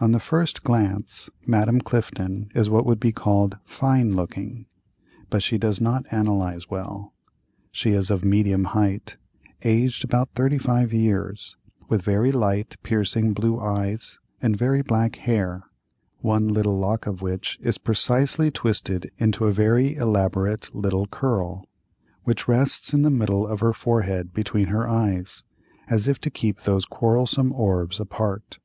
On 0.00 0.10
the 0.10 0.18
first 0.18 0.64
glance, 0.64 1.30
Madame 1.46 1.80
Clifton 1.80 2.48
is 2.56 2.68
what 2.68 2.84
would 2.84 2.98
be 2.98 3.12
called 3.12 3.56
"fine 3.64 4.12
looking," 4.16 4.66
but 5.30 5.44
she 5.44 5.58
does 5.58 5.80
not 5.80 6.04
analyse 6.10 6.68
well. 6.68 7.14
She 7.70 7.90
is 7.92 8.10
of 8.10 8.24
medium 8.24 8.64
height, 8.64 9.16
aged 9.62 10.02
about 10.02 10.32
thirty 10.34 10.58
five 10.58 10.92
years, 10.92 11.56
with 11.88 12.02
very 12.02 12.32
light, 12.32 12.74
piercing 12.82 13.32
blue 13.32 13.60
eyes, 13.60 14.18
and 14.42 14.56
very 14.56 14.82
black 14.82 15.14
hair, 15.18 15.62
one 16.18 16.48
little 16.48 16.76
lock 16.76 17.06
of 17.06 17.22
which 17.22 17.56
is 17.62 17.78
precisely 17.78 18.50
twisted 18.50 19.12
into 19.18 19.44
a 19.46 19.52
very 19.52 19.94
elaborate 19.94 20.74
little 20.74 21.06
curl, 21.06 21.64
which 22.24 22.48
rests 22.48 22.92
in 22.92 23.02
the 23.02 23.08
middle 23.08 23.46
of 23.46 23.60
her 23.60 23.72
forehead 23.72 24.32
between 24.34 24.66
her 24.66 24.88
eyes, 24.88 25.44
as 25.88 26.08
if 26.08 26.18
to 26.22 26.28
keep 26.28 26.62
those 26.62 26.84
quarrelsome 26.84 27.52
orbs 27.52 28.00
apart. 28.00 28.58